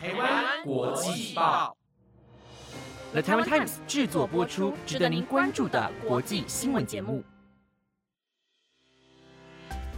[0.00, 1.76] 台湾国际报
[3.10, 7.24] ，The Taiwan Times 制作播出，值得您关注的国际新闻节目。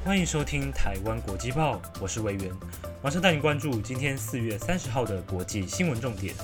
[0.02, 2.50] 欢迎收听台湾国际报，我是魏源，
[3.02, 6.35] 马上带您关注今天四月三十号的国际新闻重点。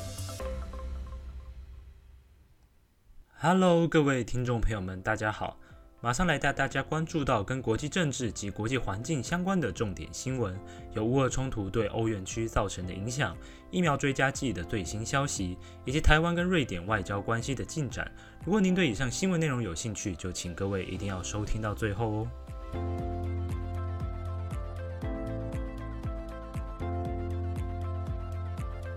[3.39, 5.57] Hello，各位听众朋友们，大家好。
[6.03, 10.55] 马上来带大家关注到跟国际政治及国际环境相关的重点新闻，
[10.93, 13.35] 有乌俄冲突对欧元区造成的影响，
[13.71, 15.57] 疫苗追加剂的最新消息，
[15.87, 18.13] 以及台湾跟瑞典外交关系的进展。
[18.45, 22.29] 如果您对以上新闻内容有兴趣，就请各位一定要收听到最后哦。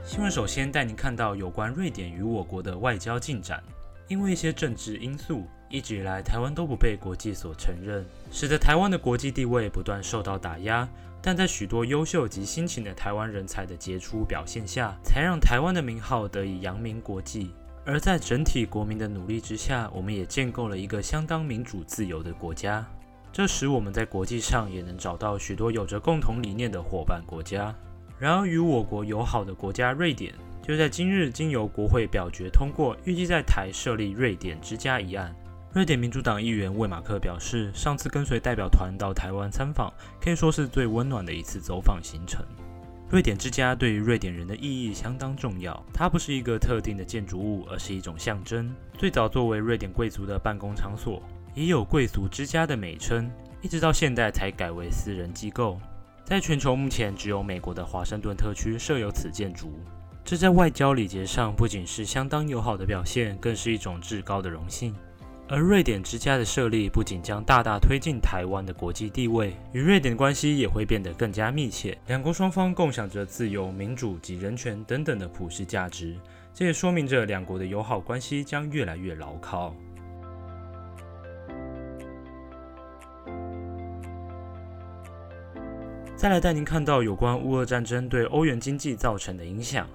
[0.04, 3.64] 新闻首先带您看到有关瑞典与我国的外交进展，
[4.10, 5.48] 因为一些政治因素。
[5.70, 10.88] 一直以来，台湾都不被国际所承认，使得台湾的国际地位不断受到打压。
[11.22, 17.52] 但在许多优秀及辛勤的台湾人才的杰出表现下，才让台湾的名号得以扬名国际。
[17.86, 22.86] 而在整体国民的努力之下，我们也建构了一个相当民主自由的国家。
[23.32, 27.76] 这使我们在国际上也能找到许多有着共同理念的伙伴国家。
[28.18, 30.34] 然而，与我国友好的国家瑞典，
[30.64, 35.36] 就在今日经由国会表决通过，预计在台设立瑞典之家一案。
[35.72, 42.44] 瑞典民主党议员魏马克表示，上次跟随代表团到台湾参访，可以说是最温暖的一次走访行程。
[43.12, 48.74] 瑞典之家对于瑞典人的意义相当重要，它不是一个特定的建筑物，而是一种象征。
[48.98, 51.22] 最早作为瑞典贵族的办公场所，
[51.54, 53.30] 也有贵族之家的美称，
[53.62, 55.80] 一直到现代才改为私人机构。
[56.26, 59.72] 在全球目前只有美国的华盛顿特区设有此建筑，
[60.26, 64.96] 这在外交礼节上不仅是相当友好的表现，更是一种至高的荣幸。
[65.52, 71.98] 而瑞典之家的设立，不仅将大大推进台湾的国际地位，与瑞典的关系也会变得更加密切。
[72.06, 76.16] 两国双方共享着自由、民主及人权等等的普世价值，
[76.54, 79.74] 这也说明着两国的友好关系将越来越牢靠。
[86.16, 89.88] 再来带您看到有关乌俄战争对欧元经济造成的影响。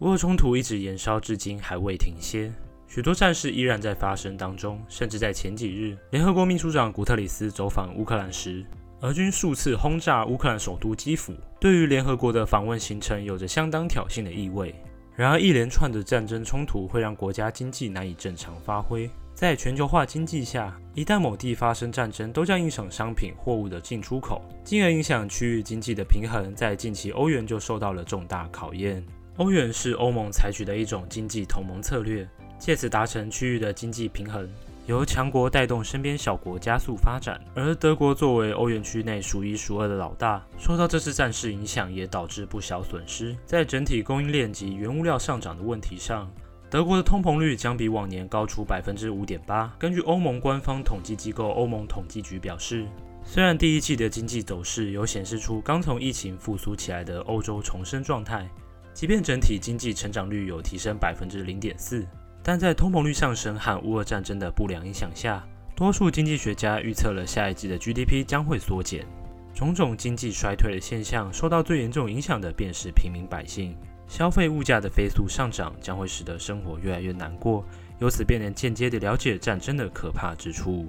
[0.00, 2.52] 乌俄冲突一直延烧至今，还未停歇。
[2.94, 8.62] 许多战事依然在发生当中，甚至在前几日，联合国秘书长古特里斯走访乌克兰时，
[9.00, 14.74] 俄军数次轰炸乌克兰首都基辅，对于联合国的访问行程有着相当挑衅的意味。
[15.16, 19.08] 然而，一连串的战争冲突会让国家经济难以正常发挥。
[19.32, 26.54] 在全球化经济下，一旦某地发生战争，都将影响商品货物的进出口，进而影响区域经济的平衡。
[26.54, 29.02] 在近期，欧元就受到了重大考验。
[29.38, 32.28] 欧元是欧盟采取的一种经济同盟策略。
[32.62, 34.48] 借此达成区域的经济平衡，
[34.86, 37.40] 由强国带动身边小国加速发展。
[37.56, 43.36] 而德国作为欧元区内数一数二的老大，受到这次战事影响，也导致不小损失。
[43.44, 46.30] 在整体供应链及原物料上涨的问题上，
[46.70, 49.74] 德国的通膨率将比往年高出百分之五点八。
[49.76, 52.86] 根据欧盟官方统计机构欧盟统计局表示，
[53.24, 58.48] 虽然第一季的经济走势有显示出刚从疫情复苏起来的欧洲重生状态，
[58.94, 62.06] 即便整体经济成长率有提升百分之零点四。
[62.44, 69.06] 但在通膨率上升和乌俄战争的不良影响下，多数经济学家预测了下一季的 GDP 将会缩减。
[69.54, 73.76] 种种经济衰退的现象，受到最严重影响的便是平民百姓。
[74.08, 77.64] 消费物价的飞速上涨，将会使得生活越来越难过，
[78.00, 80.86] 由此便能间接地了解战争的可怕之处。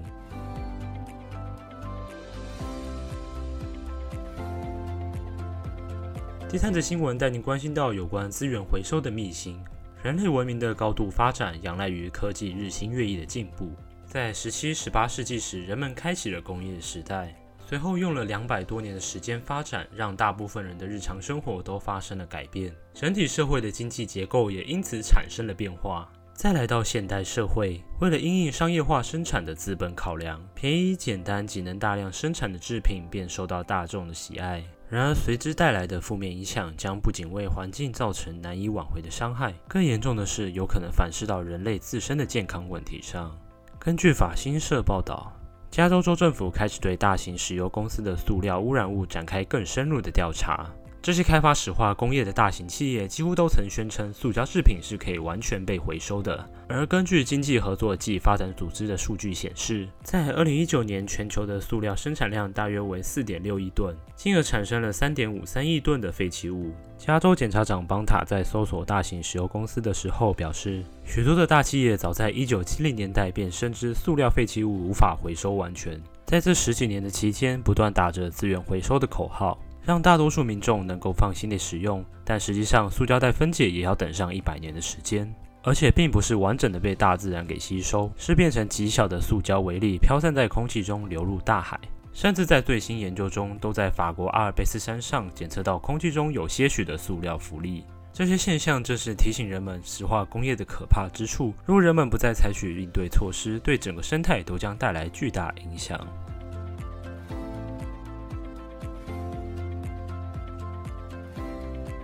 [6.49, 9.59] 第三则新闻带您关心到有关资源回收的秘辛。
[10.03, 13.71] 人类文明的高度发展仰赖于科技日新月异的进步。
[14.05, 17.33] 在十七、十八世纪时，人们开启了工业时代，
[17.65, 26.11] 随后用了两百多年的时间发展，让大部分人的日常生活都发生了改变，整体社会的经济结构也因此产生了变化。
[26.33, 34.61] 再来到现代社会，为了因应商业化生产的资本考量，便宜、简单、仅能大量生产的制品便受到大众的喜爱。
[34.89, 43.35] 然而，随之带来的负面影响将不仅为环境造成难以挽回的伤害，更严重的是，有可能反噬到人类自身的健康问题上。
[43.79, 45.33] 根据法新社报道，
[45.71, 50.69] 加州州政府开始对大型石油公司的塑料污染物展开更深入的调查。
[51.03, 56.49] 这些开发石化工业的大型企业几乎都曾宣称，塑胶制品是可以完全被回收的。
[56.69, 66.71] 而根据经济合作暨发展组织的数据显示，在2019年，全球的塑料生产量大约为4.6亿吨，进而产生了3.53亿吨的废弃物。
[66.97, 79.59] 加州检察长邦塔在搜索大型石油公司的时候表示，许多的大企业早在1970年代便深知塑料废弃物无法回收完全，在这十几年的期间，不断打着资源回收的口号。
[79.85, 82.03] 让大多数民众能够放心的使用。
[82.25, 91.79] 但实际上，塑胶袋分解也要等上一百年的时间，而且并不是完整的被大自然给吸收，是变成极小的塑胶微粒飘散在空气中流入大海。
[92.13, 97.83] 甚至在最新研究中，都在法国阿尔卑斯山上检测到空气中有些许的塑料浮粒。
[98.13, 101.51] 这些现象正是提醒人们石化工业的可怕之处。
[101.65, 105.99] 如果人们不再采取应对措施，对整个生态都将带来巨大影响。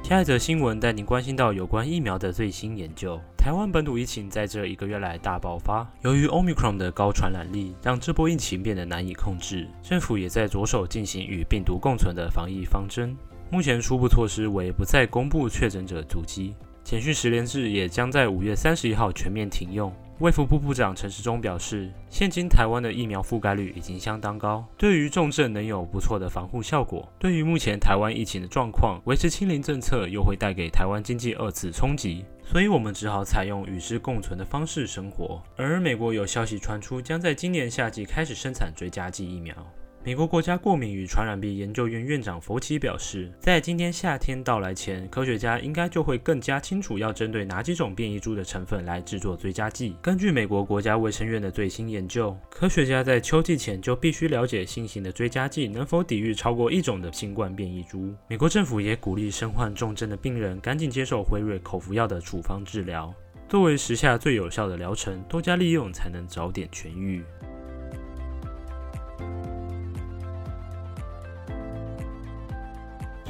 [0.09, 3.21] 下一则新闻带您关心到有关疫苗的最新研究。
[3.37, 9.67] 台湾本土疫情在这一个月来大爆发，由于 Omicron 的高传染力，让这波疫情变得难以控制。
[9.83, 13.15] 政府也在着手进行与病毒共存的防疫方针。
[13.51, 19.93] 目前初步措施为不再公布确诊者足迹，简讯十连制也将在五月三十一号全面停用。
[20.19, 27.07] 卫福部部长陈时中表示，现今台湾的疫苗覆盖率已经相当高，对于重症能有不错的防护效果。
[27.17, 35.41] 对于目前台湾疫情的状况，维持清零政策又会带给台湾经济二次冲击，所以我们只好采用与之共存的方式生活。
[35.55, 39.55] 而美国有消息传出，将在今年夏季开始生产追加剂疫苗。
[40.01, 49.97] 美国国家过敏与传染病研究院院长佛奇表示，在今天夏天到来前，科学家应该就会更加清楚要针对哪几种变异株的成分来制作追加剂。
[50.01, 58.15] 根据美国国家卫生院的最新研究，科学家在秋季前就必须了解新型的追加剂能否抵御超过一种的新冠变异株。
[58.29, 63.13] 美国政府也鼓励身患重症的病人赶紧接受辉瑞口服药的处方治疗，
[63.49, 67.21] 作为时下最有效的疗程，多加利用才能早点痊愈。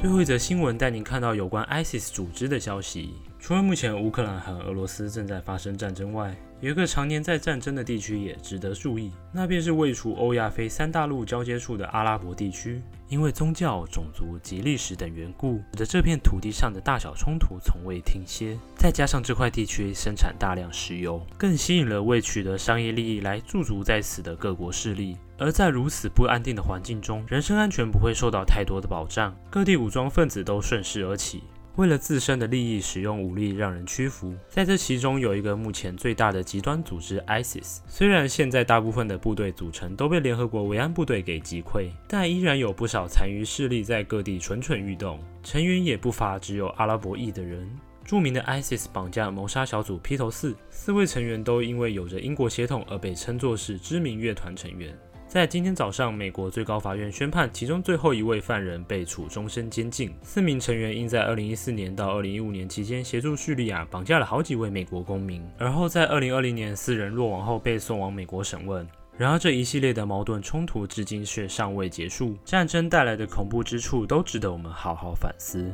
[0.00, 3.10] 最后一则新闻带您看到有关 ISIS 组织的消息。
[3.38, 12.82] 除了目前乌克兰和俄罗斯正在发生战争外，有一个常年在战争的地区也值得注意，那便是位处欧亚非三大陆交接处的阿拉伯地区。
[13.08, 18.56] 因为宗教、种族及历史等缘故，使得这片土地上的大小冲突从未停歇。
[18.76, 25.16] 再加上这块地区生产大量石油，更吸引了为取得商业利益来驻足在此的各国势力。
[25.38, 31.42] 而在如此不安定的环境中，人身安全不会受到太多的保障，各地武装分子都顺势而起，
[31.80, 34.34] 为了自身的利益使用武力让人屈服。
[34.50, 47.66] 在这其中有一个目前最大的极端组织 ISIS，虽然现在大部分的部队组成都被联合国维安部队给击溃，但依然有不少残余势力在各地蠢蠢欲动，成员也不乏只有阿拉伯裔的人。
[48.04, 54.94] 著名的 ISIS 绑架谋杀小组披头四，四位成员都因为有着英国血统而被称作是知名乐团成员。
[55.30, 60.12] 在今天早上，美国最高法院宣判，其中最后一位犯人被处终身监禁。
[60.22, 68.84] 四名成员因在2014年到2015年期间协助叙利亚绑架了好几位美国公民，而后在2020年四人落网后被送往美国审问。
[69.16, 75.72] 然而，这一系列的矛盾冲突至今却尚未结束，战争带来的恐怖之处都值得我们好好反思。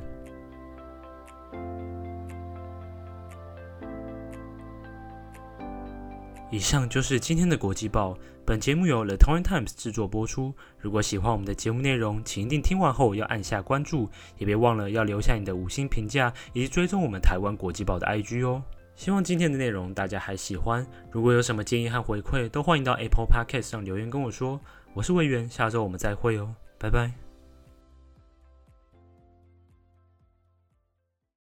[6.57, 8.17] 以上就是今天的国际报。
[8.47, 10.55] 本节目由 The t o w n Times 制作播出。
[10.81, 14.09] 如果喜欢我们的节目内容，请一定听完后要按下关注，
[14.39, 18.63] 也别忘了要留下你的五星评价，以及追踪我们台湾国际报的 IG 哦。
[18.95, 20.87] 希望今天的内容大家还喜欢。
[21.11, 24.59] 如果有什么建议和回馈，都欢迎到 Apple Podcast 上留言跟我说。
[24.95, 27.26] 我是魏源，下周我们再会哦，拜拜。